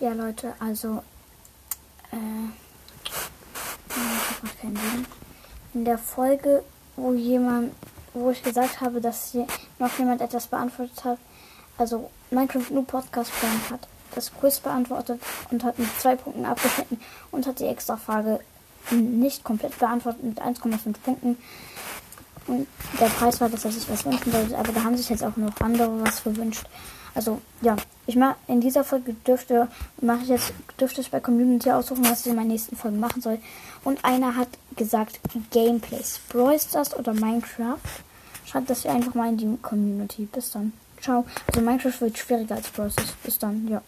Ja, 0.00 0.12
Leute, 0.12 0.54
also. 0.60 1.02
Äh, 2.12 2.16
macht 4.42 4.60
keinen 4.60 4.76
Sinn. 4.76 5.06
In 5.74 5.84
der 5.84 5.98
Folge, 5.98 6.62
wo 6.96 7.12
jemand, 7.12 7.72
wo 8.14 8.30
ich 8.30 8.42
gesagt 8.42 8.80
habe, 8.80 9.00
dass 9.00 9.32
hier 9.32 9.46
noch 9.78 9.98
jemand 9.98 10.20
etwas 10.20 10.46
beantwortet 10.46 11.04
hat, 11.04 11.18
also 11.76 12.10
Minecraft 12.30 12.70
New 12.70 12.82
Podcast 12.82 13.32
Plan 13.38 13.60
hat 13.70 13.88
das 14.14 14.32
Quiz 14.34 14.58
beantwortet 14.60 15.20
und 15.50 15.62
hat 15.64 15.78
mit 15.78 15.88
zwei 16.00 16.16
Punkten 16.16 16.44
abgeschnitten 16.44 17.00
und 17.30 17.46
hat 17.46 17.60
die 17.60 17.66
extra 17.66 17.96
Frage 17.96 18.40
nicht 18.90 19.44
komplett 19.44 19.78
beantwortet 19.78 20.24
mit 20.24 20.40
1,5 20.40 20.94
Punkten. 21.04 21.36
Und 22.48 22.66
der 22.98 23.06
Preis 23.06 23.40
war, 23.40 23.48
dass 23.48 23.64
er 23.64 23.72
sich 23.72 23.88
was 23.88 24.04
wünschen 24.04 24.32
sollte, 24.32 24.58
aber 24.58 24.72
da 24.72 24.82
haben 24.82 24.96
sich 24.96 25.08
jetzt 25.08 25.22
auch 25.22 25.36
noch 25.36 25.60
andere 25.60 26.02
was 26.02 26.24
gewünscht. 26.24 26.66
Also 27.14 27.40
ja, 27.62 27.76
ich 28.06 28.16
mache 28.16 28.36
in 28.46 28.60
dieser 28.60 28.84
Folge 28.84 29.12
dürfte 29.26 29.68
mache 30.00 30.22
ich 30.22 30.28
jetzt 30.28 30.52
dürfte 30.80 31.00
ich 31.00 31.10
bei 31.10 31.20
Community 31.20 31.70
aussuchen, 31.70 32.04
was 32.08 32.20
ich 32.20 32.28
in 32.28 32.36
meinen 32.36 32.48
nächsten 32.48 32.76
Folgen 32.76 33.00
machen 33.00 33.20
soll. 33.20 33.38
Und 33.84 34.04
einer 34.04 34.36
hat 34.36 34.48
gesagt 34.76 35.20
Gameplays, 35.50 36.20
Brawl 36.28 36.58
Stars 36.58 36.96
oder 36.96 37.12
Minecraft. 37.12 37.78
Schreibt 38.46 38.70
das 38.70 38.86
einfach 38.86 39.14
mal 39.14 39.28
in 39.28 39.36
die 39.36 39.58
Community. 39.60 40.28
Bis 40.30 40.52
dann. 40.52 40.72
Ciao. 41.00 41.26
Also 41.48 41.60
Minecraft 41.60 42.00
wird 42.00 42.18
schwieriger 42.18 42.54
als 42.54 42.68
Brawl 42.68 42.90
Stars. 42.90 43.12
Bis 43.22 43.38
dann. 43.38 43.68
Ja. 43.68 43.82